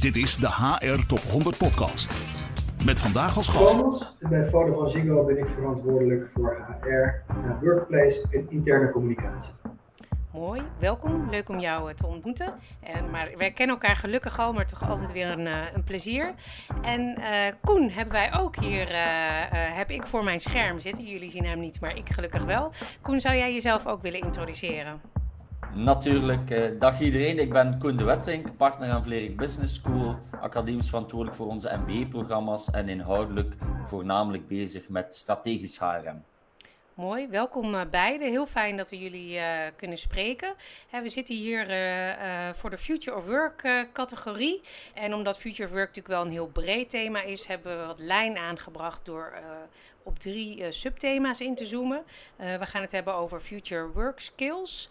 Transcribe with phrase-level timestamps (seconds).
[0.00, 2.14] Dit is de HR Top 100 Podcast.
[2.84, 3.78] Met vandaag als gast.
[3.78, 7.32] Thomas, en bij Vodafone Ziggo ben ik verantwoordelijk voor HR,
[7.64, 9.50] workplace en interne communicatie.
[10.32, 11.30] Mooi, welkom.
[11.30, 12.54] Leuk om jou eh, te ontmoeten.
[12.80, 16.34] En, maar wij kennen elkaar gelukkig al, maar toch altijd weer een, eh, een plezier.
[16.82, 17.26] En uh,
[17.60, 18.96] Koen hebben wij ook hier, uh,
[19.52, 21.04] heb ik voor mijn scherm zitten.
[21.04, 22.72] Jullie zien hem niet, maar ik gelukkig wel.
[23.02, 25.19] Koen, zou jij jezelf ook willen introduceren?
[25.74, 27.38] Natuurlijk, dag iedereen.
[27.38, 32.70] Ik ben Koen de Wettink, partner aan Vlerik Business School, academisch verantwoordelijk voor onze MBA-programma's
[32.70, 36.22] en inhoudelijk voornamelijk bezig met strategisch HRM.
[37.00, 38.28] Mooi, welkom uh, beiden.
[38.28, 39.44] Heel fijn dat we jullie uh,
[39.76, 40.54] kunnen spreken.
[40.88, 44.60] Hè, we zitten hier uh, voor de Future of Work categorie.
[44.94, 48.00] En omdat Future of Work natuurlijk wel een heel breed thema is, hebben we wat
[48.00, 49.32] lijn aangebracht door
[50.02, 52.02] op drie subthema's in te zoomen.
[52.36, 54.88] we gaan het hebben over Future Work Skills,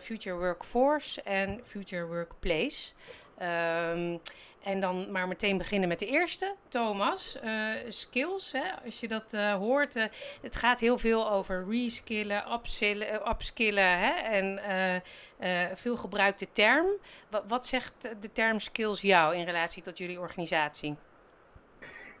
[0.00, 2.92] Future Workforce en Future Workplace.
[3.42, 4.20] Um,
[4.62, 7.38] en dan maar meteen beginnen met de eerste, Thomas.
[7.44, 7.50] Uh,
[7.88, 8.84] skills, hè?
[8.84, 9.96] als je dat uh, hoort.
[9.96, 10.04] Uh,
[10.42, 14.10] het gaat heel veel over reskillen, upskillen, upskillen hè?
[14.10, 14.60] en
[15.76, 16.86] veel gebruikte term.
[17.30, 20.94] Wat, wat zegt de term skills jou in relatie tot jullie organisatie?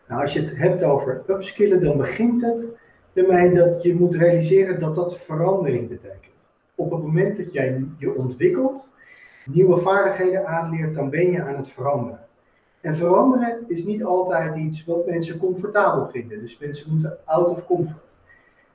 [0.08, 2.68] Nou, als je het hebt over upskillen, dan begint het
[3.12, 6.48] ermee dat je moet realiseren dat dat verandering betekent.
[6.74, 8.88] Op het moment dat jij je ontwikkelt,
[9.46, 12.26] nieuwe vaardigheden aanleert, dan ben je aan het veranderen.
[12.80, 16.40] En veranderen is niet altijd iets wat mensen comfortabel vinden.
[16.40, 18.04] Dus mensen moeten out of comfort.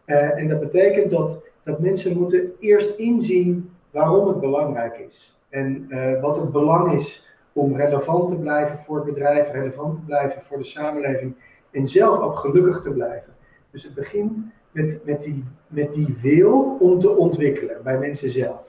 [0.05, 5.39] Uh, en dat betekent dat, dat mensen moeten eerst inzien waarom het belangrijk is.
[5.49, 10.01] En uh, wat het belang is om relevant te blijven voor het bedrijf, relevant te
[10.01, 11.35] blijven voor de samenleving
[11.71, 13.33] en zelf ook gelukkig te blijven.
[13.71, 14.37] Dus het begint
[14.71, 18.61] met, met, die, met die wil om te ontwikkelen bij mensen zelf.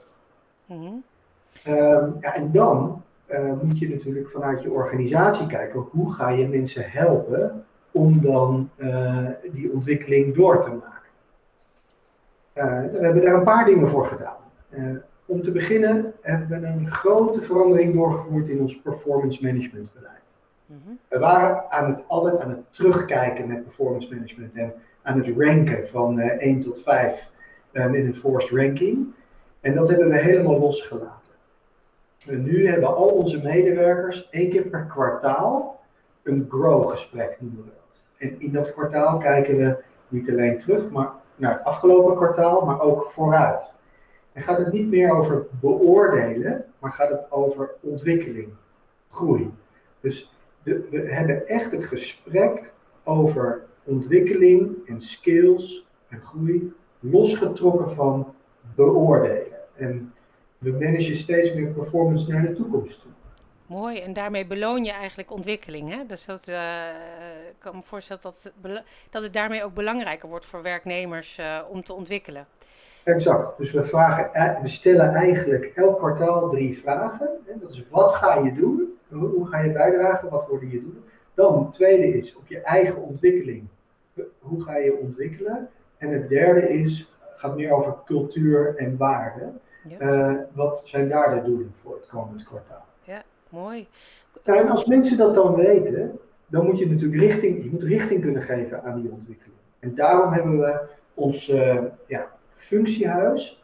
[0.65, 1.03] Mm.
[1.67, 6.47] Um, ja, en dan uh, moet je natuurlijk vanuit je organisatie kijken hoe ga je
[6.47, 10.91] mensen helpen om dan uh, die ontwikkeling door te maken.
[12.55, 14.37] Uh, we hebben daar een paar dingen voor gedaan.
[15.25, 20.33] om te beginnen hebben we een grote verandering doorgevoerd in ons performance management beleid.
[20.65, 20.99] Mm -hmm.
[21.07, 25.87] We waren aan het, altijd aan het terugkijken met performance management en aan het ranken
[25.87, 27.29] van 1 tot 5
[27.71, 29.13] in een forced ranking.
[29.61, 31.22] En dat hebben we helemaal losgelaten.
[32.25, 35.81] Nu hebben al onze medewerkers één keer per kwartaal
[36.23, 38.05] een grow-gesprek, noemen we dat.
[38.17, 42.81] En in dat kwartaal kijken we niet alleen terug maar naar het afgelopen kwartaal, maar
[42.81, 43.75] ook vooruit.
[44.33, 48.49] En gaat het niet meer over beoordelen, maar gaat het over ontwikkeling,
[49.11, 49.51] groei.
[49.99, 52.71] Dus we hebben echt het gesprek
[53.03, 58.33] over ontwikkeling en skills en groei losgetrokken van
[58.75, 59.57] beoordelen.
[59.75, 60.13] En
[60.63, 63.11] we managen steeds meer performance naar de toekomst toe.
[63.65, 65.89] Mooi, en daarmee beloon je eigenlijk ontwikkeling.
[65.89, 66.05] Hè?
[66.07, 66.87] Dus dat, uh,
[67.49, 68.51] ik kan me voorstellen dat,
[69.09, 72.45] dat het daarmee ook belangrijker wordt voor werknemers uh, om te ontwikkelen.
[73.03, 73.57] Exact.
[73.57, 77.29] Dus we, vragen, eh, we stellen eigenlijk elk kwartaal drie vragen.
[77.61, 78.97] Dat is wat ga je doen?
[79.09, 80.29] Hoe ga je bijdragen?
[80.29, 81.03] Wat worden je doen?
[81.33, 83.67] Dan het tweede is op je eigen ontwikkeling.
[84.39, 85.69] Hoe ga je ontwikkelen?
[85.97, 89.59] En het derde is, gaat meer over cultuur en waarden.
[89.87, 89.99] Ja.
[90.01, 92.85] Uh, wat zijn daar de doelen voor het komend kwartaal?
[93.03, 93.87] Ja, mooi.
[94.43, 98.21] Ja, en als mensen dat dan weten, dan moet je natuurlijk richting, je moet richting
[98.21, 99.57] kunnen geven aan die ontwikkeling.
[99.79, 100.81] En daarom hebben we
[101.13, 101.77] ons uh,
[102.07, 103.63] ja, functiehuis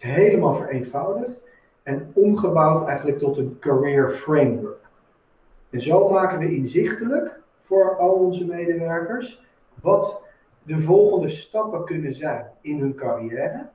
[0.00, 1.44] helemaal vereenvoudigd
[1.82, 4.88] en omgebouwd eigenlijk tot een career framework.
[5.70, 9.42] En zo maken we inzichtelijk voor al onze medewerkers
[9.80, 10.22] wat
[10.62, 13.68] de volgende stappen kunnen zijn in hun carrière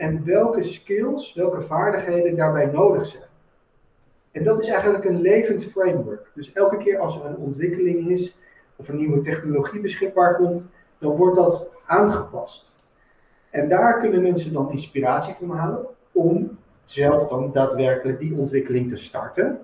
[0.00, 3.22] en welke skills, welke vaardigheden daarbij nodig zijn.
[4.30, 6.30] En dat is eigenlijk een levend framework.
[6.34, 8.36] Dus elke keer als er een ontwikkeling is
[8.76, 10.68] of een nieuwe technologie beschikbaar komt,
[10.98, 12.66] dan wordt dat aangepast.
[13.50, 18.96] En daar kunnen mensen dan inspiratie van halen om zelf dan daadwerkelijk die ontwikkeling te
[18.96, 19.58] starten.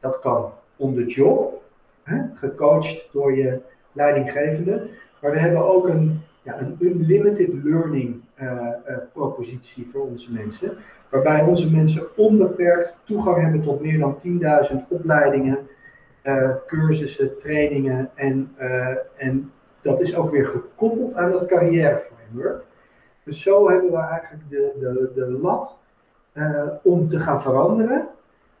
[0.00, 1.62] Dat kan on the job,
[2.02, 3.60] hè, gecoacht door je
[3.92, 4.88] leidinggevende.
[5.20, 8.21] Maar we hebben ook een, ja, een unlimited learning
[9.12, 10.76] propositie voor onze mensen.
[11.08, 14.18] Waarbij onze mensen onbeperkt toegang hebben tot meer dan
[14.72, 15.58] 10.000 opleidingen,
[16.24, 18.10] uh, cursussen, trainingen.
[18.14, 18.54] En,
[19.16, 22.64] en dat is ook weer gekoppeld aan dat carrièreframework.
[23.24, 25.78] Dus zo hebben we eigenlijk de, de, de lat
[26.82, 28.08] om te gaan veranderen,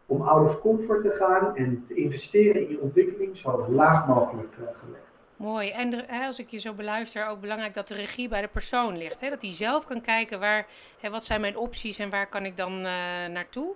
[0.06, 4.54] om out of comfort te gaan en te investeren in je ontwikkeling zo laag mogelijk
[4.54, 5.01] gelegd.
[5.42, 5.70] Mooi.
[5.70, 9.20] En als ik je zo beluister, ook belangrijk dat de regie bij de persoon ligt.
[9.20, 9.30] Hè?
[9.30, 10.66] Dat hij zelf kan kijken waar,
[11.00, 12.84] hè, wat zijn mijn opties en waar kan ik dan uh,
[13.26, 13.74] naartoe.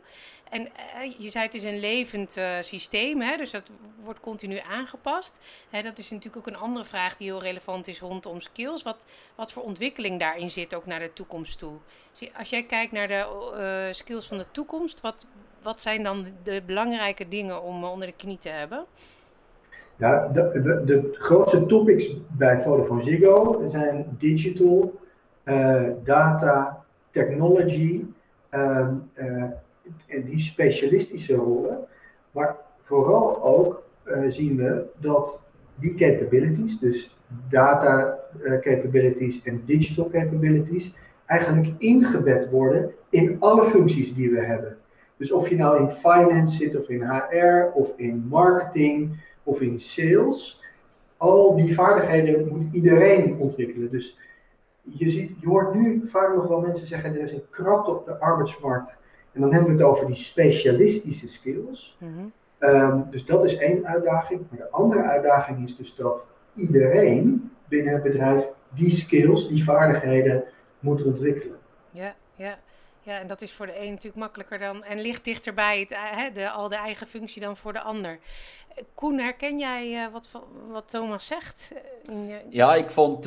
[0.51, 3.37] En uh, je zei het is een levend uh, systeem, hè?
[3.37, 3.71] dus dat
[4.01, 5.41] wordt continu aangepast.
[5.71, 8.83] Hè, dat is natuurlijk ook een andere vraag die heel relevant is rondom skills.
[8.83, 11.79] Wat, wat voor ontwikkeling daarin zit ook naar de toekomst toe.
[12.37, 15.27] Als jij kijkt naar de skills van de toekomst, wat,
[15.62, 18.87] wat zijn dan de belangrijke dingen om onder de knie te hebben?
[19.99, 25.01] Ja, de, de, de grootste topics bij Vodafone Ziggo zijn digital,
[25.45, 28.05] uh, data, technology
[28.51, 29.43] uh, uh,
[30.07, 31.79] en die specialistische rollen.
[32.31, 33.85] Maar vooral ook
[34.27, 35.41] zien we dat
[35.75, 37.17] die capabilities, dus
[37.49, 38.19] data
[38.61, 40.93] capabilities en digital capabilities,
[41.27, 44.77] eigenlijk ingebed worden in alle functies die we hebben.
[45.17, 49.81] Dus of je nou in finance zit, of in HR, of in marketing, of in
[49.81, 50.63] sales.
[51.17, 53.91] Al die vaardigheden moet iedereen ontwikkelen.
[53.91, 54.19] Dus
[54.83, 58.05] je, ziet, je hoort nu vaak nog wel mensen zeggen: er is een krapte op
[58.05, 58.99] de arbeidsmarkt.
[59.33, 61.97] En dan hebben we het over die specialistische skills.
[62.01, 62.27] Mhm.
[62.59, 64.41] Ehm, dus dat is één uitdaging.
[64.49, 68.45] Maar de andere uitdaging is dus dat iedereen binnen het bedrijf
[68.75, 70.45] die skills, die vaardigheden
[70.79, 71.59] moet ontwikkelen.
[71.91, 72.59] Ja, ja.
[73.06, 76.31] Ja, en dat is voor de een natuurlijk makkelijker dan en ligt dichterbij het, hè,
[76.31, 78.19] de, al de eigen functie dan voor de ander.
[78.94, 80.31] Koen, herken jij uh, wat,
[80.69, 81.73] wat Thomas zegt?
[82.49, 83.23] Ja, ik vond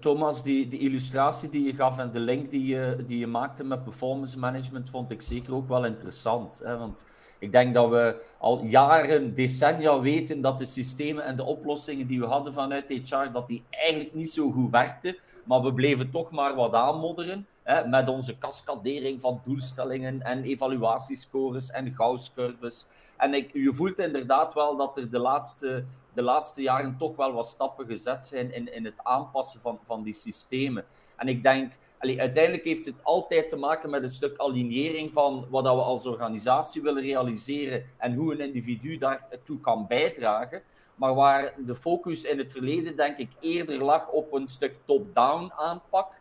[0.00, 3.64] Thomas, die, die illustratie die je gaf en de link die je, die je maakte
[3.64, 6.60] met performance management, vond ik zeker ook wel interessant.
[6.64, 6.78] Hè?
[6.78, 7.04] Want
[7.38, 12.20] ik denk dat we al jaren, decennia weten dat de systemen en de oplossingen die
[12.20, 15.16] we hadden vanuit HR, dat die eigenlijk niet zo goed werkten.
[15.44, 17.46] Maar we bleven toch maar wat aanmodderen
[17.86, 22.86] met onze cascadering van doelstellingen en evaluatiescores en gausscurves.
[23.16, 27.32] En ik, je voelt inderdaad wel dat er de laatste, de laatste jaren toch wel
[27.32, 30.84] wat stappen gezet zijn in, in het aanpassen van, van die systemen.
[31.16, 35.46] En ik denk, allee, uiteindelijk heeft het altijd te maken met een stuk alignering van
[35.50, 40.62] wat we als organisatie willen realiseren en hoe een individu daartoe kan bijdragen.
[40.94, 45.52] Maar waar de focus in het verleden, denk ik, eerder lag op een stuk top-down
[45.56, 46.12] aanpak.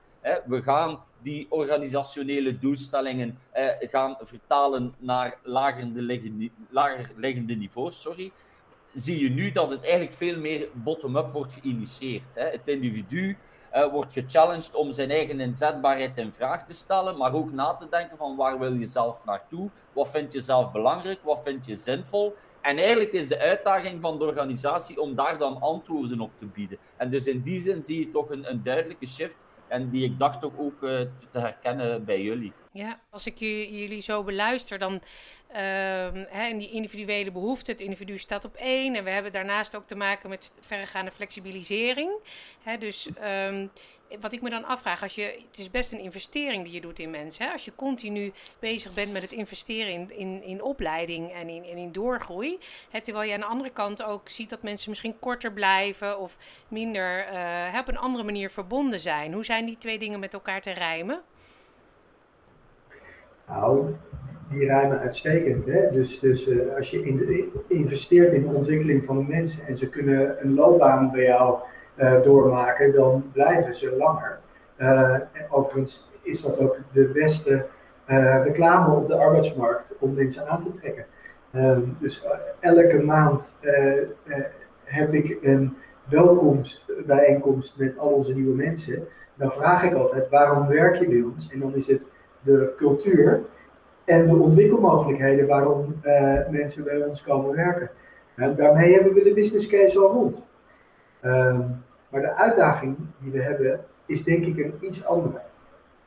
[0.45, 8.01] We gaan die organisationele doelstellingen eh, gaan vertalen naar lager liggende, lager niveaus.
[8.01, 8.31] Sorry.
[8.93, 12.35] Zie je nu dat het eigenlijk veel meer bottom-up wordt geïnitieerd.
[12.35, 13.37] Het individu
[13.75, 17.87] uh, wordt gechallenged om zijn eigen inzetbaarheid in vraag te stellen, maar ook na te
[17.89, 21.75] denken van waar wil je zelf naartoe, wat vind je zelf belangrijk, wat vind je
[21.75, 22.35] zinvol.
[22.61, 26.77] En eigenlijk is de uitdaging van de organisatie om daar dan antwoorden op te bieden.
[26.97, 30.19] En dus in die zin zie je toch een, een duidelijke shift en die ik
[30.19, 30.99] dacht ook, uh,
[31.29, 32.53] te herkennen bij jullie.
[32.71, 35.57] Ja, als ik jullie zo beluister, dan uh,
[36.27, 38.95] hè, die individuele behoeften, het individu staat op één.
[38.95, 42.11] En we hebben daarnaast ook te maken met verregaande flexibilisering.
[42.63, 43.09] Hè, dus
[43.47, 43.71] um,
[44.19, 46.99] wat ik me dan afvraag, als je, het is best een investering die je doet
[46.99, 47.45] in mensen.
[47.45, 47.51] Hè?
[47.51, 51.91] Als je continu bezig bent met het investeren in, in, in opleiding en in, in
[51.91, 52.57] doorgroei.
[52.89, 56.37] Hè, terwijl je aan de andere kant ook ziet dat mensen misschien korter blijven of
[56.67, 59.33] minder uh, op een andere manier verbonden zijn.
[59.33, 61.21] Hoe zijn die twee dingen met elkaar te rijmen?
[63.47, 63.95] Nou,
[64.49, 65.65] die rijmen uitstekend.
[65.65, 65.91] Hè?
[65.91, 69.89] Dus, dus uh, als je in investeert in de ontwikkeling van de mensen en ze
[69.89, 71.59] kunnen een loopbaan bij jou
[71.99, 74.39] uh, doormaken, dan blijven ze langer.
[74.77, 75.15] Uh,
[75.49, 77.65] overigens is dat ook de beste
[78.43, 81.05] reclame op de arbeidsmarkt om mensen aan te trekken.
[81.55, 82.25] Um, dus
[82.59, 83.55] elke maand
[84.83, 85.77] heb ik een
[86.09, 89.07] welkomstbijeenkomst met al onze nieuwe mensen.
[89.35, 91.49] Dan vraag ik altijd, waarom werk je bij ons?
[91.51, 92.07] En dan is het
[92.41, 93.41] de cultuur
[94.05, 95.95] en de ontwikkelmogelijkheden waarom
[96.49, 97.89] mensen bij ons komen werken.
[98.35, 100.43] En daarmee hebben we de business case al rond.
[101.21, 105.41] Um, maar de uitdaging die we hebben is denk ik een iets andere.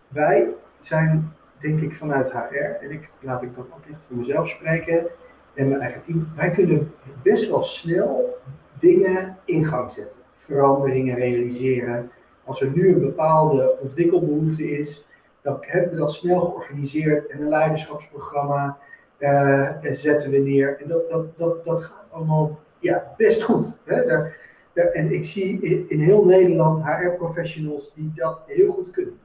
[0.08, 0.48] Wij
[0.80, 5.06] zijn denk ik vanuit HR, en ik laat ik dan ook echt voor mezelf spreken
[5.54, 6.92] en mijn eigen team, wij kunnen
[7.22, 8.38] best wel snel
[8.78, 10.16] dingen in gang zetten.
[10.36, 12.10] Veranderingen realiseren.
[12.44, 15.06] Als er nu een bepaalde ontwikkelbehoefte is,
[15.42, 18.78] dan hebben we dat snel georganiseerd en een leiderschapsprogramma
[19.18, 20.80] uh, zetten we neer.
[20.80, 23.72] En dat, dat, dat, dat gaat allemaal ja, best goed.
[23.84, 24.06] Hè?
[24.06, 24.36] Daar,
[24.74, 29.18] en ik zie in, heel Nederland HR-professionals die dat heel goed kunnen.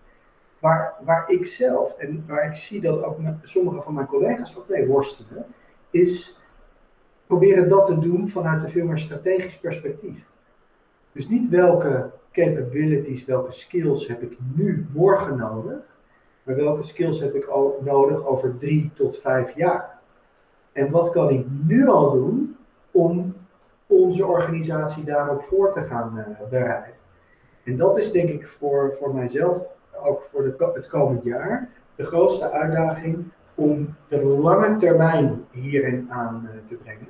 [0.59, 4.69] Waar, waar ik zelf, en waar ik zie dat ook sommige van mijn collega's ook
[4.69, 5.45] mee worstelen,
[5.89, 6.39] is
[7.27, 10.25] proberen dat te doen vanuit een veel meer strategisch perspectief.
[11.11, 15.79] Dus niet welke capabilities, welke skills heb ik nu morgen nodig,
[16.43, 19.99] maar welke skills heb ik al nodig over drie tot vijf jaar?
[20.71, 22.55] En wat kan ik nu al doen
[22.91, 23.35] om
[23.87, 26.93] onze organisatie daarop voor te gaan bereiden.
[27.63, 29.61] En dat is denk ik voor, voor mijzelf,
[30.03, 33.25] ook voor de, het komend jaar, de grootste uitdaging
[33.55, 37.07] om de lange termijn hierin aan te brengen.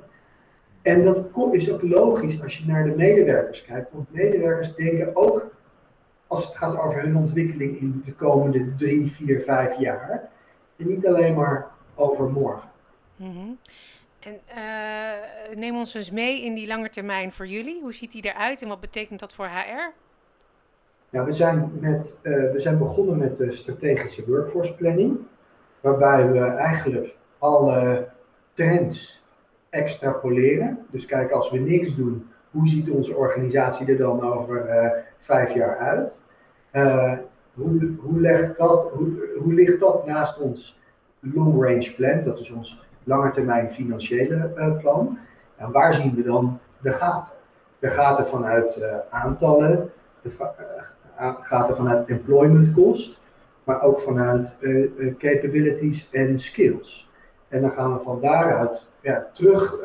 [0.81, 5.45] En dat is ook logisch als je naar de medewerkers kijkt, want medewerkers denken ook,
[6.27, 10.29] als het gaat over hun ontwikkeling in de komende drie, vier, vijf jaar,
[10.75, 12.69] en niet alleen maar over morgen.
[13.15, 13.51] Mhm.
[14.27, 17.81] En uh, neem ons eens mee in die lange termijn voor jullie.
[17.81, 19.93] Hoe ziet die eruit en wat betekent dat voor HR?
[21.09, 25.17] Ja, we, zijn met, uh, we zijn begonnen met de strategische workforce planning,
[25.79, 28.07] waarbij we eigenlijk alle
[28.53, 29.23] trends
[29.69, 30.85] extrapoleren.
[30.91, 35.53] Dus kijk, als we niks doen, hoe ziet onze organisatie er dan over uh, vijf
[35.53, 36.21] jaar uit?
[37.53, 40.79] Hoe, hoe, legt dat, hoe, hoe ligt dat naast ons
[41.19, 42.23] long range plan?
[42.23, 45.17] Dat is ons langetermijn financiële uh, plan.
[45.55, 47.33] En waar zien we dan de gaten?
[47.79, 50.29] De gaten vanuit aantallen, de
[51.41, 53.21] gaten vanuit employment cost,
[53.63, 54.55] maar ook vanuit
[55.17, 57.11] capabilities en skills.
[57.47, 59.75] En dan gaan we van daaruit ja, terug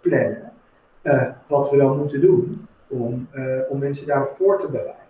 [0.00, 0.52] plannen
[1.46, 3.28] wat we dan moeten doen om,
[3.68, 5.04] om mensen daarop voor te bereiden.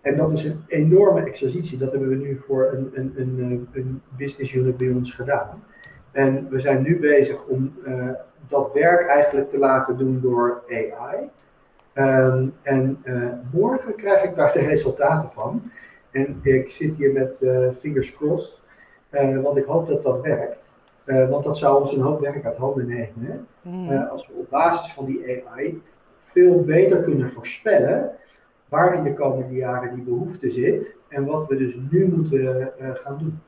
[0.00, 1.78] En dat is een enorme exercitie.
[1.78, 5.62] Dat hebben we nu voor een, een, een, een business unit bij ons gedaan.
[6.12, 7.74] En we zijn nu bezig om
[8.48, 11.16] dat werk eigenlijk te laten doen door AI.
[11.18, 11.28] Um,
[11.92, 13.02] ehm, en
[13.52, 15.70] morgen krijg ik daar de resultaten van.
[16.10, 17.38] En ik zit hier met
[17.80, 18.62] fingers crossed
[19.12, 20.74] uh, want ik hoop dat dat werkt.
[21.04, 23.46] Uh, want dat zou ons een hoop werk uit handen nemen.
[23.66, 25.82] Uh, als we op basis van die AI
[26.20, 28.10] veel beter kunnen voorspellen
[28.68, 33.18] waar in de komende jaren die behoefte zit en wat we dus nu moeten gaan
[33.18, 33.40] doen.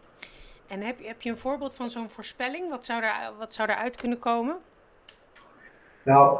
[0.74, 2.70] En heb heb je een voorbeeld van zo'n voorspelling?
[2.70, 4.56] Wat zou, er, wat zou kunnen komen?
[6.02, 6.38] Nou,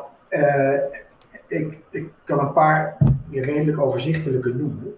[1.47, 2.97] ik, ik kan een paar
[3.31, 4.97] redelijk overzichtelijke noemen.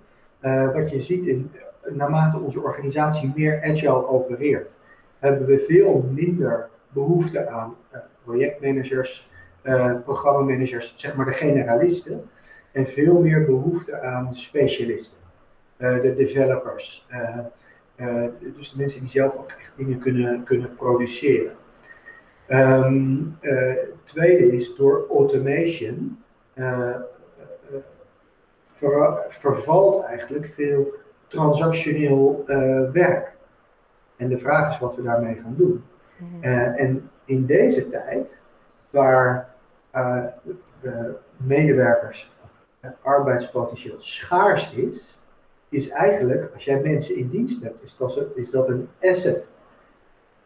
[0.75, 1.52] wat je ziet in,
[1.85, 4.76] naarmate onze organisatie meer agile opereert,
[5.19, 9.31] hebben we veel minder behoefte aan uh, projectmanagers,
[10.05, 12.31] programmamanagers, zeg maar de generalisten,
[12.73, 15.19] en veel meer behoefte aan specialisten,
[15.76, 17.07] de developers.
[18.57, 21.57] Dus de mensen die zelf ook echt dingen kunnen, kunnen produceren.
[22.49, 23.38] Um,
[24.05, 26.19] tweede is door automation
[28.73, 30.95] ver, vervalt eigenlijk veel
[31.26, 33.37] transactioneel uh, werk.
[34.17, 35.85] En de vraag is wat we daarmee gaan doen.
[36.41, 38.41] Uh, en in deze tijd,
[38.91, 39.55] waar
[39.95, 40.25] uh,
[40.81, 42.35] de medewerkers,
[43.03, 45.19] arbeidspotentieel schaars is,
[45.68, 49.50] is eigenlijk, als jij mensen in dienst hebt, is dat, is dat een asset.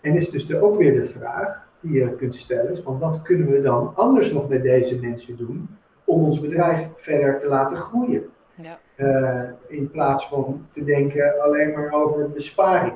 [0.01, 3.23] En is dus de, ook weer de vraag die je kunt stellen, is van wat
[3.23, 5.69] kunnen we dan anders nog met deze mensen doen
[6.05, 8.29] om ons bedrijf verder te laten groeien?
[8.55, 8.79] Ja.
[8.97, 12.95] Uh, in plaats van te denken alleen maar over besparing.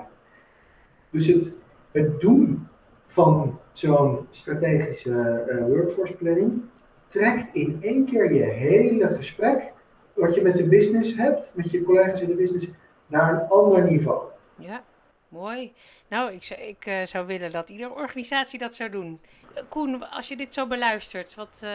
[1.10, 1.56] Dus het,
[1.92, 2.68] het doen
[3.06, 6.62] van zo'n strategische uh, workforce planning
[7.06, 9.72] trekt in één keer je hele gesprek,
[10.14, 12.66] wat je met de business hebt, met je collega's in de business,
[13.06, 14.22] naar een ander niveau.
[14.58, 14.82] Ja,
[15.28, 15.72] mooi.
[16.08, 19.20] Nou, ik, zou, ik uh, zou willen dat iedere organisatie dat zou doen.
[19.68, 21.66] Koen, als je dit zo beluistert, wat,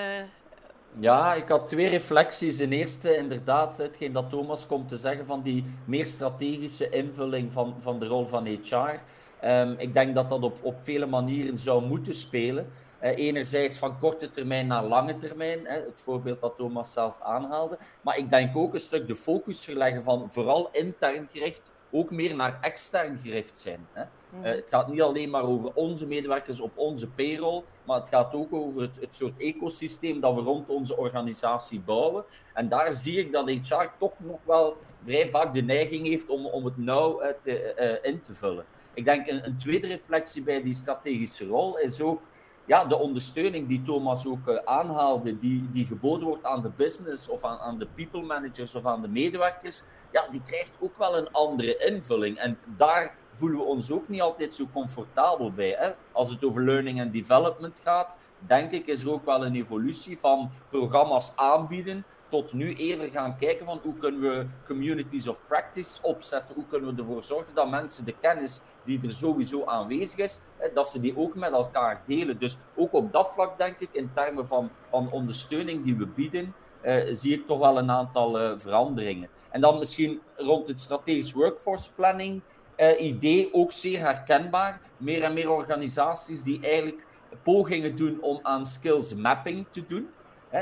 [0.98, 2.60] ja, ik had twee reflecties.
[2.60, 7.76] In eerste, inderdaad, hetgeen dat Thomas komt te zeggen van die meer strategische invulling van,
[7.78, 9.00] van de rol van HR.
[9.44, 12.72] Um, ehm, ik denk dat dat op, op vele manieren zou moeten spelen.
[13.04, 17.78] Uh, enerzijds van korte termijn naar lange termijn, hè, het voorbeeld dat Thomas zelf aanhaalde.
[18.02, 22.36] Maar ik denk ook een stuk de focus verleggen van vooral intern gericht, ook meer
[22.36, 23.88] naar extern gericht zijn.
[23.94, 24.04] Hè.
[24.44, 28.34] Uh, het gaat niet alleen maar over onze medewerkers op onze payroll, maar het gaat
[28.34, 32.24] ook over het, het, soort ecosysteem dat we rond onze organisatie bouwen.
[32.54, 36.46] En daar zie ik dat HR toch nog wel vrij vaak de neiging heeft om,
[36.46, 38.66] om het nauw uh, te, in te vullen.
[38.94, 42.22] Ik denk een, een, tweede reflectie bij die strategische rol is ook
[42.66, 47.44] ja, de ondersteuning die Thomas ook aanhaalde, die, die geboden wordt aan de business of
[47.44, 51.32] aan, aan de people managers of aan de medewerkers, ja, die krijgt ook wel een
[51.32, 52.38] andere invulling.
[52.38, 55.76] En daar voelen we ons ook niet altijd zo comfortabel bij.
[55.78, 55.92] Hè?
[56.12, 60.20] Als het over learning and development gaat, denk ik is er ook wel een evolutie
[60.20, 66.00] van programma's aanbieden tot nu eerder gaan kijken van hoe kunnen we communities of practice
[66.02, 70.40] opzetten, hoe kunnen we ervoor zorgen dat mensen de kennis die er sowieso aanwezig is,
[70.74, 72.40] dat ze die ook met elkaar delen.
[72.40, 76.54] Dus ook op dat vlak denk ik, in termen van, van ondersteuning die we bieden,
[76.82, 79.30] eh, zie ik toch wel een aantal uh, veranderingen.
[79.50, 82.42] En dan misschien rond het strategisch workforce planning
[82.98, 84.82] idee ook zeer herkenbaar.
[84.98, 87.06] Meer en meer organisaties die eigenlijk
[87.44, 90.10] pogingen doen om aan skills mapping te doen.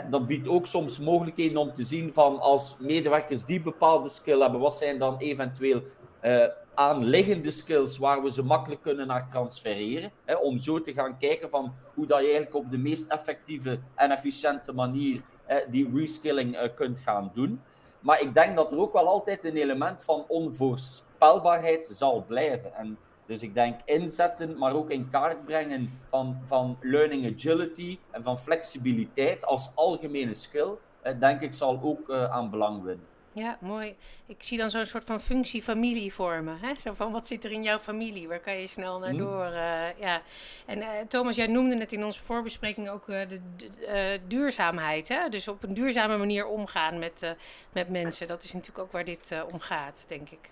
[0.10, 4.60] dat biedt ook soms mogelijkheden om te zien van als medewerkers die bepaalde skill hebben,
[4.60, 5.82] wat zijn dan eventueel
[6.24, 10.12] uh, aanliggende skills waar we ze makkelijk kunnen naar transfereren.
[10.26, 13.80] Hè, om zo te gaan kijken van hoe dat je eigenlijk op de meest effectieve
[13.96, 15.22] en efficiënte manier
[15.70, 17.62] die reskilling uh, kunt gaan doen.
[18.00, 22.74] Maar ik denk dat er ook wel altijd een element van onvoorspelbaarheid zal blijven.
[22.74, 28.24] En dus ik denk inzetten, maar ook in kaart brengen van, van learning agility en
[28.24, 30.72] van flexibiliteit als algemene skill,
[31.20, 33.06] denk ik zal ook uh, aan belang winnen.
[33.38, 33.96] Ja, mooi.
[34.26, 36.58] Ik zie dan zo'n soort van functie familie vormen.
[36.62, 36.76] Hè?
[36.76, 38.28] Zo van, wat zit er in jouw familie?
[38.28, 39.18] Waar kan je snel naar hm.
[39.18, 39.46] door?
[39.46, 40.22] Uh, ja.
[40.66, 45.08] En uh, Thomas, jij noemde het in onze voorbespreking ook uh, de, de duurzaamheid.
[45.08, 45.30] Hè?
[45.30, 47.36] Dus op een duurzame manier omgaan met,
[47.74, 48.28] met mensen.
[48.28, 50.50] Dat is natuurlijk ook waar dit om gaat, denk ik.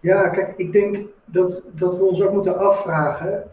[0.00, 3.50] Ja, kijk, ik denk dat, dat we ons ook moeten afvragen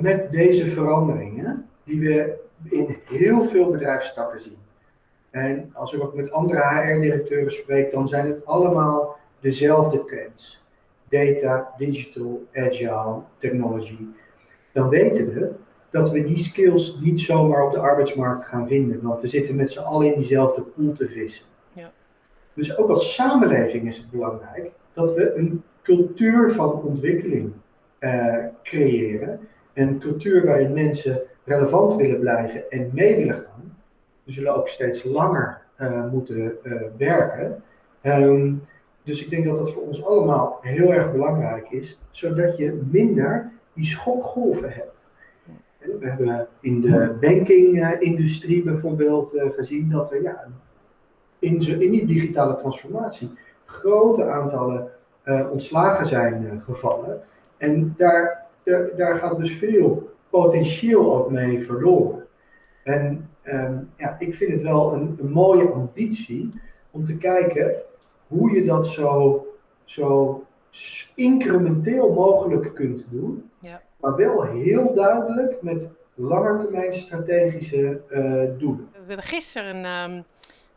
[0.00, 2.34] met deze veranderingen, die we
[2.68, 4.65] in heel veel bedrijfstakken zien
[5.36, 10.64] en als ik ook met andere HR-directeuren spreek, dan zijn het allemaal dezelfde trends.
[11.08, 13.98] Data, digital, agile, technology.
[14.72, 15.50] Dan weten we
[15.90, 19.70] dat we die skills niet zomaar op de arbeidsmarkt gaan vinden, want we zitten met
[19.70, 21.44] z'n allen in diezelfde pool te vissen.
[21.72, 21.92] Ja.
[22.54, 27.52] Dus ook als samenleving is het belangrijk dat we een cultuur van ontwikkeling
[28.00, 29.40] uh, creëren.
[29.74, 33.75] Een cultuur waarin mensen relevant willen blijven en mee willen gaan.
[34.26, 37.62] We zullen ook steeds langer uh, moeten uh, werken.
[38.02, 38.62] Um,
[39.02, 43.52] dus ik denk dat dat voor ons allemaal heel erg belangrijk is, zodat je minder
[43.72, 45.06] die schokgolven hebt.
[45.78, 50.44] We hebben in de bankingindustrie bijvoorbeeld uh, gezien dat er ja,
[51.38, 53.30] in, in, die digitale transformatie
[53.64, 54.90] grote aantallen
[55.50, 57.22] ontslagen zijn gevallen.
[57.56, 62.26] En daar, daar, daar gaat dus veel potentieel ook mee verloren.
[62.82, 66.52] En um, ja, ik vind het wel een, een, mooie ambitie
[66.90, 67.74] om te kijken
[68.26, 69.46] hoe je dat zo,
[69.84, 70.44] zo
[71.14, 73.50] incrementeel mogelijk kunt doen.
[73.58, 73.80] Ja.
[74.00, 78.88] Maar wel heel duidelijk met langetermijn strategische uh, doelen.
[78.92, 80.24] We hebben gisteren een, um,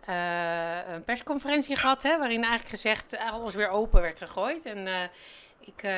[0.10, 4.66] uh, een persconferentie gehad, hè, waarin eigenlijk gezegd alles weer open werd gegooid.
[4.66, 5.04] En uh,
[5.60, 5.92] ik eh,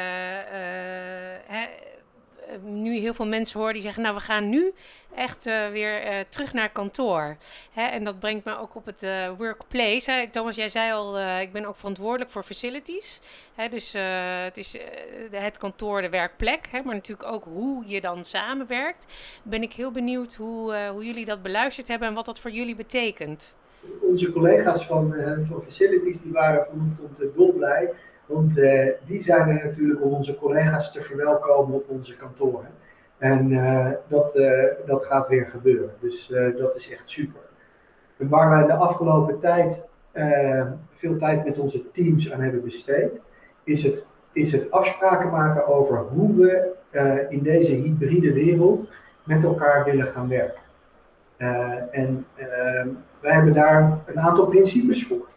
[2.64, 4.74] nu heel veel mensen hoor die zeggen, nou we gaan nu
[5.16, 7.38] echt uh, weer uh, terug naar kantoor.
[7.72, 10.12] Hè, en dat brengt me ook op het workplace.
[10.12, 10.28] Hè.
[10.28, 13.22] Thomas, jij zei al, ik ben ook verantwoordelijk voor facilities.
[13.56, 13.94] Hè, dus
[14.46, 14.78] het is
[15.32, 19.08] het kantoor, de werkplek, hè, maar natuurlijk ook hoe je dan samenwerkt.
[19.44, 22.76] Ben ik heel benieuwd hoe, hoe jullie dat beluisterd hebben en wat dat voor jullie
[22.76, 23.56] betekent.
[24.02, 25.16] Onze collega's van,
[25.48, 27.90] van facilities die waren vanochtend dolblij
[28.32, 32.70] want uh, die zijn er natuurlijk om onze collega's te verwelkomen op onze kantoren.
[33.18, 35.94] En uh, dat, uh, dat gaat weer gebeuren.
[36.00, 37.42] Dus dat is echt super.
[38.18, 39.88] Waar wij de afgelopen tijd
[40.92, 43.22] veel tijd met onze teams aan hebben besteed,
[43.64, 46.72] is het, is het afspraken maken over hoe we
[47.30, 48.90] in deze hybride wereld
[49.24, 50.62] met elkaar willen gaan werken.
[51.92, 52.26] en
[53.20, 55.28] wij hebben daar een aantal principes voor.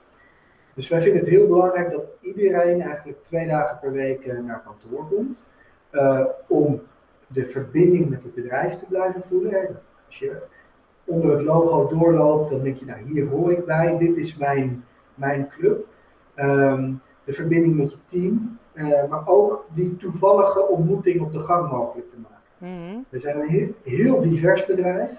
[0.74, 4.62] Dus wij vinden het heel belangrijk dat iedereen eigenlijk twee dagen per week eh, naar
[4.64, 5.44] kantoor komt.
[5.92, 6.82] Uh, om
[7.26, 9.80] de verbinding met het bedrijf te blijven voelen.
[10.06, 10.42] Als je
[11.04, 14.84] onder het logo doorloopt, dan denk je, nou hier hoor ik bij, dit is mijn,
[15.14, 15.86] mijn club.
[16.36, 21.70] Um, de verbinding met je team, uh, maar ook die toevallige ontmoeting op de gang
[21.70, 22.34] mogelijk te maken.
[22.58, 25.10] Mm We zijn een heel, heel divers bedrijf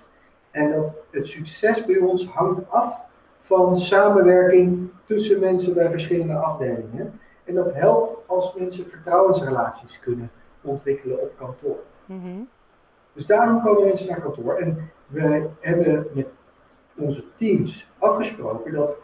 [0.51, 3.04] en dat het succes bij ons hangt af
[3.45, 7.19] van samenwerking tussen mensen bij verschillende afdelingen.
[7.43, 10.31] En dat helpt als mensen vertrouwensrelaties kunnen
[10.61, 11.77] ontwikkelen op kantoor.
[12.05, 12.41] Mhm.
[13.13, 14.53] Dus daarom komen mensen naar kantoor.
[14.55, 16.27] En we hebben met
[16.95, 18.97] onze teams afgesproken dat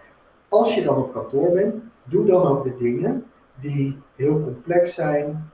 [0.49, 3.25] als je dan op kantoor bent, doe dan ook de dingen
[3.59, 5.51] die heel complex zijn,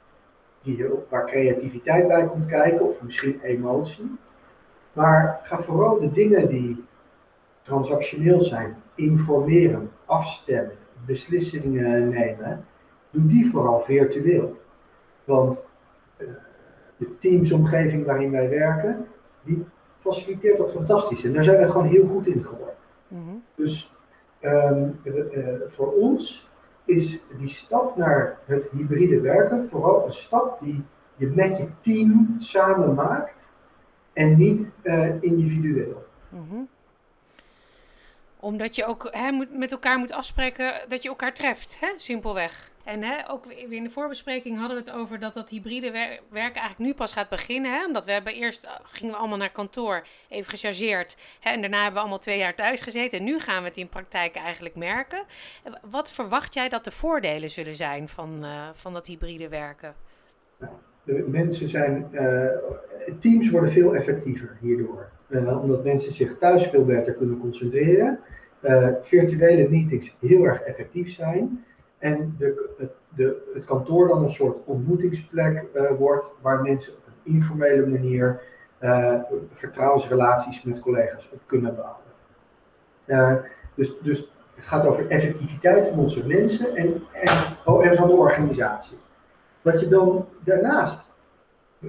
[0.62, 4.18] die heel, waar creativiteit bij komt kijken of misschien emotie.
[4.94, 6.86] Maar ga vooral de dingen die
[7.68, 10.76] transactioneel zijn, informerend, afstemmen,
[11.06, 12.66] beslissingen nemen,
[13.10, 14.58] doe die vooral virtueel.
[15.24, 15.70] Want
[16.18, 16.28] uh,
[16.98, 19.08] de teamsomgeving waarin wij werken,
[19.44, 19.66] die
[20.00, 21.24] faciliteert dat fantastisch.
[21.24, 22.76] En daar zijn we gewoon heel goed in geworden.
[23.08, 23.36] Mhm.
[23.56, 23.94] Dus
[24.42, 25.14] um, uh,
[25.68, 26.50] voor ons
[26.86, 30.84] is die stap naar het hybride werken vooral een stap die
[31.16, 33.52] je met je team samen maakt
[34.14, 36.06] en niet uh, individueel.
[36.30, 36.68] Mm
[38.48, 41.88] Omdat je ook hè, moet, met elkaar moet afspreken dat je elkaar treft, hè?
[41.98, 42.72] simpelweg.
[42.84, 46.20] En hè, ook weer in de voorbespreking hadden we het over dat dat hybride wer
[46.30, 47.72] werken eigenlijk nu pas gaat beginnen.
[47.72, 47.86] Hè?
[47.86, 51.18] Omdat we eerst eh, gingen we allemaal naar kantoor, even gechargeerd.
[51.40, 51.50] Hè?
[51.50, 53.20] En daarna hebben we allemaal twee jaar thuis gezeten.
[53.20, 55.24] En nu gaan we het in praktijk eigenlijk merken.
[55.82, 59.96] Wat verwacht jij dat de voordelen zullen zijn van, uh, van dat hybride werken?
[61.08, 62.46] De mensen zijn, uh,
[63.20, 65.10] teams worden veel effectiever hierdoor.
[65.30, 68.20] Uh, omdat mensen zich thuis veel beter kunnen concentreren.
[69.02, 71.64] virtuele meetings heel erg effectief zijn.
[71.98, 75.64] En de, het, de, het kantoor dan een soort ontmoetingsplek
[75.98, 78.40] wordt waar mensen op een informele manier
[79.54, 83.42] vertrouwensrelaties met collega's op kunnen bouwen.
[83.76, 87.34] Dus, dus het gaat over effectiviteit van onze mensen en, en,
[87.66, 88.98] oh, en van de organisatie.
[89.72, 91.06] Wat je dan daarnaast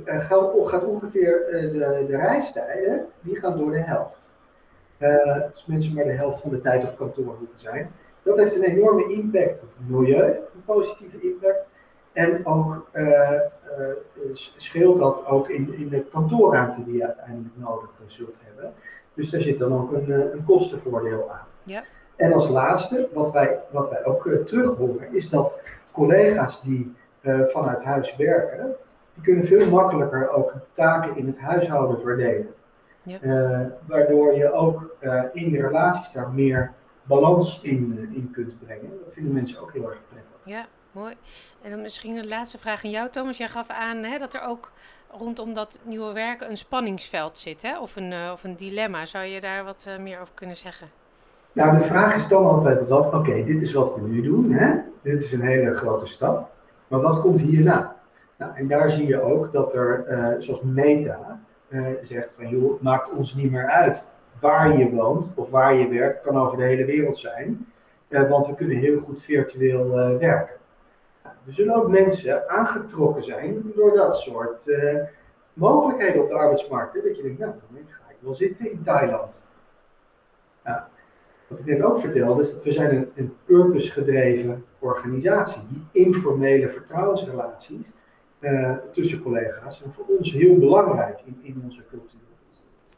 [0.05, 4.31] gaat ongeveer de, de reistijden, die gaan door de helft.
[5.53, 7.91] als mensen maar de helft van de tijd op kantoor hoeven zijn.
[8.23, 11.67] Dat heeft een enorme impact op het milieu, een positieve impact.
[12.13, 13.39] En ook uh, uh,
[14.33, 18.73] scheelt dat ook in, in de kantoorruimte die je uiteindelijk nodig zult hebben.
[19.15, 21.47] Dus daar zit dan ook een, eh, een kostenvoordeel aan.
[21.63, 21.85] Ja.
[22.17, 25.61] En als laatste, wat wij, wat wij ook uh, terug horen, is dat
[25.93, 27.08] collega's die uh,
[27.49, 28.75] vanuit huis werken,
[29.15, 32.55] die kunnen veel makkelijker ook taken in het huishouden verdelen.
[33.03, 33.19] Ja.
[33.21, 34.97] Uh, waardoor je ook
[35.33, 38.91] in de relaties daar meer balans in, in kunt brengen.
[39.05, 40.33] Dat vinden mensen ook heel erg prettig.
[40.45, 41.15] Ja, mooi.
[41.63, 43.37] En dan misschien een laatste vraag aan jou, Thomas.
[43.37, 44.71] Jij gaf aan hè, dat er ook
[45.11, 47.79] rondom dat nieuwe werken een spanningsveld zit, hè?
[47.79, 49.07] Of, een, uh, of een dilemma.
[49.07, 50.89] Zou je daar wat meer over kunnen zeggen?
[51.53, 54.75] Nou, de vraag is dan altijd wat, oké, dit is wat we nu doen, hè?
[55.03, 56.51] dit is een hele grote stap,
[56.89, 57.97] maar wat komt hierna?
[58.37, 61.41] Nou, en daar zie je ook dat er, uh, zoals Meta
[62.03, 64.05] zegt van, joh, het maakt ons niet meer uit
[64.41, 67.67] waar je woont of waar je werkt, kan over de hele wereld zijn.
[68.09, 70.57] Uh, want we kunnen heel goed virtueel werken.
[71.23, 74.67] Nou, er zullen ook mensen aangetrokken zijn door dat soort
[75.53, 76.95] mogelijkheden op de arbeidsmarkt.
[76.95, 77.01] Hè?
[77.03, 79.41] Dat je denkt, nou, dan ga ik wel zitten in Thailand.
[80.65, 80.81] Nou,
[81.49, 85.63] wat ik net ook vertelde, is dat we zijn een, een purpose-gedreven organisatie.
[85.69, 87.87] Die informele vertrouwensrelaties
[88.93, 92.21] tussen collega's zijn voor ons heel belangrijk in, in onze cultuur.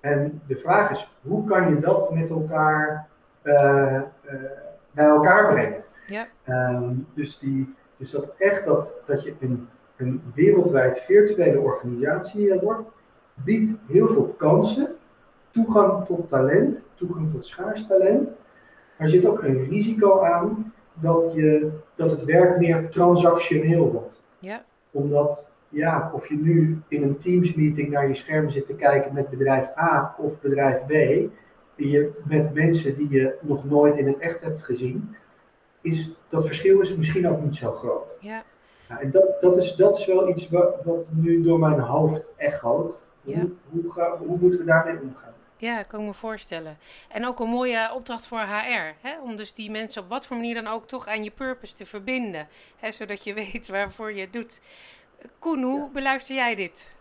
[0.00, 3.08] En de vraag is, hoe kan je dat met elkaar
[3.42, 4.32] uh, uh,
[4.90, 5.82] bij elkaar brengen?
[6.06, 6.28] Ja.
[6.72, 12.88] Um, dus, die, dus dat echt dat, dat je een, een wereldwijd virtuele organisatie wordt,
[13.34, 14.96] biedt heel veel kansen,
[15.50, 18.24] toegang tot talent, toegang tot schaars talent.
[18.96, 24.22] Maar er zit ook een risico aan dat, je, dat het werk meer transactioneel wordt.
[24.38, 24.64] Ja.
[24.90, 29.14] Omdat ja, of je nu in een Teams meeting naar je scherm zit te kijken
[29.14, 30.92] met bedrijf A of bedrijf B,
[31.74, 35.16] je, met mensen die je nog nooit in het echt hebt gezien,
[35.80, 38.16] is dat verschil is misschien ook niet zo groot.
[38.20, 38.42] Ja.
[38.88, 42.32] Nou, en dat, dat, is, dat is wel iets wat, wat nu door mijn hoofd
[42.36, 43.04] echoot.
[43.22, 43.46] Ja.
[43.68, 45.32] Hoe, hoe, hoe moeten we daarmee omgaan?
[45.60, 46.78] Ja, kan ik me voorstellen.
[47.08, 48.94] En ook een mooie opdracht voor HR.
[49.00, 49.20] Hè?
[49.22, 51.86] Om dus die mensen op wat voor manier dan ook toch aan je purpose te
[51.86, 52.48] verbinden.
[52.78, 52.90] Hè?
[52.90, 54.60] Zodat je weet waarvoor je het doet.
[55.38, 56.92] Koen, hoe beluister jij dit?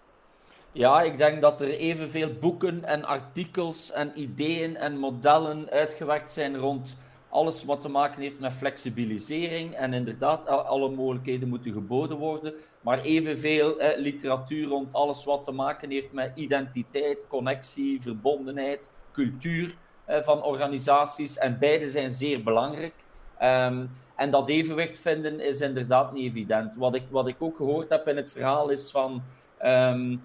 [0.72, 6.58] Ja, ik denk dat er evenveel boeken en artikels en ideeën en modellen uitgewerkt zijn
[6.58, 6.98] rond
[7.30, 9.76] alles wat te maken heeft met flexibilisering.
[9.76, 12.54] En inderdaad, alle mogelijkheden moeten geboden worden.
[12.82, 19.76] Maar evenveel eh, literatuur rond alles wat te maken heeft met identiteit, connectie, verbondenheid, cultuur
[20.06, 21.38] eh, van organisaties.
[21.38, 22.94] En beide zijn zeer belangrijk.
[23.42, 26.76] Um, en dat evenwicht vinden is inderdaad niet evident.
[26.76, 29.24] Wat ik, wat ik ook gehoord heb in het verhaal is van
[29.64, 30.22] um,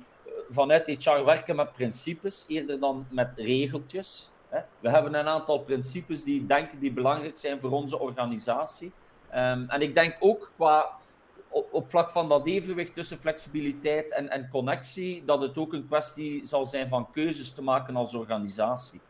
[0.48, 4.30] vanuit HR werken met principes eerder dan met regeltjes.
[4.54, 4.60] Hè.
[4.80, 8.92] We hebben een aantal principes die denken die belangrijk zijn voor onze organisatie.
[9.34, 10.90] Um, en ik denk ook qua
[11.48, 16.46] op, vlak van dat evenwicht tussen flexibiliteit en, en connectie, dat het ook een kwestie
[16.46, 19.00] zal zijn van keuzes te maken als organisatie.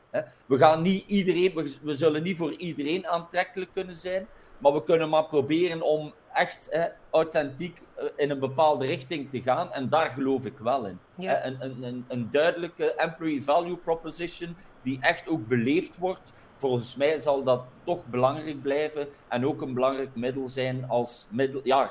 [0.46, 4.26] We gaan niet iedereen, we zullen niet voor iedereen aantrekkelijk kunnen zijn,
[4.58, 9.42] maar we kunnen maar proberen om echt hè, authentiek uh, in een bepaalde richting te
[9.42, 9.72] gaan.
[9.72, 10.98] En daar geloof ik wel in.
[11.14, 11.32] Ja.
[11.32, 16.32] Hè, een, een, een duidelijke employee value proposition die echt ook beleefd wordt.
[16.56, 21.60] Volgens mij zal dat toch belangrijk blijven en ook een belangrijk middel zijn als middel,
[21.64, 21.90] ja,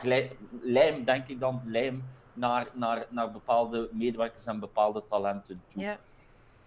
[0.61, 2.03] lijm, denk ik dan, lijm
[2.33, 5.81] naar, naar, naar bepaalde medewerkers en bepaalde talenten toe.
[5.81, 5.97] Ja.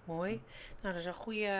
[0.06, 0.40] Mooi.
[0.80, 1.52] Nou, dat is een goede,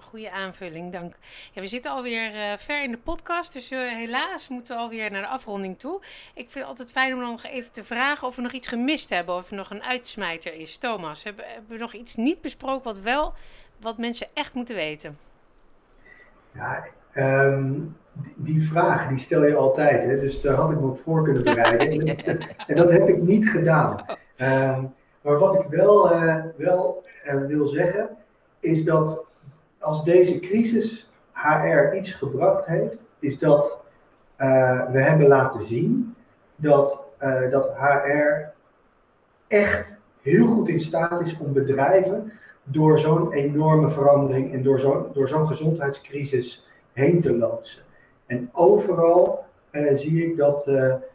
[0.00, 0.92] goede aanvulling.
[0.92, 1.14] Dank.
[1.52, 5.10] Ja, we zitten alweer uh, ver in de podcast, dus uh, helaas moeten we alweer
[5.10, 6.00] naar de afronding toe.
[6.34, 8.68] Ik vind het altijd fijn om dan nog even te vragen of we nog iets
[8.68, 10.78] gemist hebben, of er nog een uitsmijter is.
[10.78, 13.32] Thomas, hebben, hebben we nog iets niet besproken wat wel,
[13.80, 15.18] wat mensen echt moeten weten?
[16.52, 17.72] Ja, ehm,
[18.34, 20.20] die, vraag die stel je altijd, hè?
[20.20, 22.16] dus daar had ik me op voor kunnen bereiden.
[22.16, 24.04] en, en, dat heb ik niet gedaan.
[24.36, 24.84] Ehm,
[25.26, 28.08] maar wat ik wel, uh, wel uh, wil zeggen,
[28.60, 29.26] is dat
[29.78, 33.80] als deze crisis HR iets gebracht heeft, is dat
[34.38, 36.14] uh, we hebben laten zien
[36.56, 37.06] dat,
[37.50, 38.52] dat HR
[39.48, 45.06] echt heel goed in staat is om bedrijven door zo'n enorme verandering en door zo'n
[45.12, 47.82] door zo'n gezondheidscrisis heen te loodsen.
[48.26, 49.44] En overal
[49.94, 50.64] zie ik dat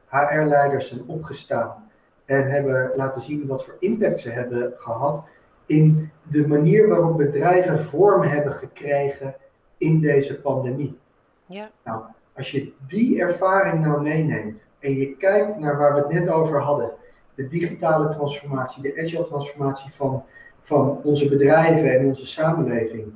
[0.06, 1.91] HR-leiders zijn opgestaan
[2.32, 5.26] en hebben laten zien wat voor impact ze hebben gehad
[5.66, 9.36] in de manier waarop bedrijven vorm hebben gekregen
[9.78, 10.98] in deze pandemie.
[11.46, 11.70] Ja.
[11.84, 12.02] Nou,
[12.36, 16.62] als je die ervaring nou meeneemt en je kijkt naar waar we het net over
[16.62, 16.92] hadden,
[17.36, 20.24] de digitale transformatie, de agile transformatie van,
[20.62, 23.12] van onze bedrijven en onze samenleving.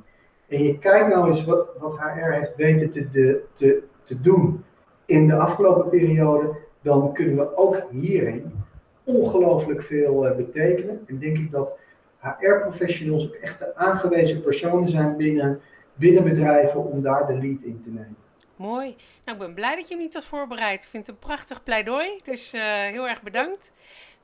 [0.48, 4.64] En je kijkt nou eens wat, wat HR heeft weten te, de, te, te doen
[5.04, 8.64] in de afgelopen periode, dan kunnen we ook hierin
[9.06, 11.04] ongelooflijk veel uh, betekenen.
[11.06, 11.78] En denk ik dat
[12.18, 15.60] HR-professionals ook echt de aangewezen personen zijn binnen,
[15.94, 18.16] binnen bedrijven om daar de lead in te nemen.
[18.56, 18.96] Mooi.
[19.24, 20.82] Nou, ik ben blij dat je me niet had voorbereid.
[20.82, 23.72] Ik vind het een prachtig pleidooi, dus uh, heel erg bedankt.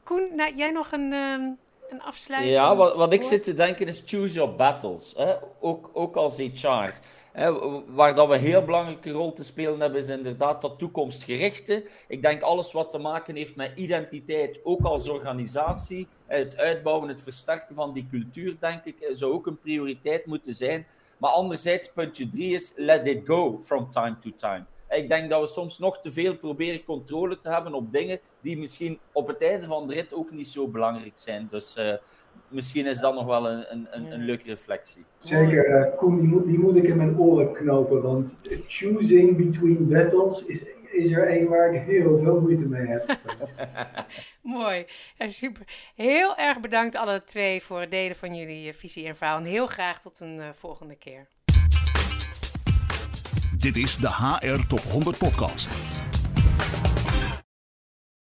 [0.05, 2.55] Koen, nou, jij nog een, um, een afsluiting?
[2.55, 5.15] Ja, wat, wat ik zit te denken is choose your battles.
[5.17, 5.35] Hè?
[5.61, 6.93] Ook, ook als HR.
[7.87, 11.85] Waar dat we een heel belangrijke rol te spelen hebben, is inderdaad dat toekomstgerichte.
[12.09, 16.09] Ik denk alles wat te maken heeft met identiteit, ook als organisatie.
[16.27, 20.87] Het uitbouwen, het versterken van die cultuur, denk ik, zou ook een prioriteit moeten zijn.
[21.19, 24.65] Maar anderzijds, puntje drie is let it go from time to time.
[24.89, 28.59] Ik denk dat we soms nog te veel proberen controle te hebben op dingen die
[28.59, 31.49] misschien op het einde van de rit ook niet zo belangrijk zijn.
[31.51, 31.95] Dus uh,
[32.53, 35.05] misschien is dat nog wel een, een, een, een leuke reflectie.
[35.19, 38.35] Zeker, uh, Koen, die moet, die moet ik in mijn oren knopen, want
[38.67, 43.19] choosing between battles is, is er een waar ik heel veel moeite mee heb.
[44.43, 44.85] Mooi,
[45.19, 45.67] ja, super.
[45.95, 49.39] Heel erg bedankt alle twee voor het delen van jullie eh, visie en verhaal.
[49.39, 51.29] En heel graag tot een uh, volgende keer.
[53.59, 55.71] Dit is de HR Top 100 Podcast.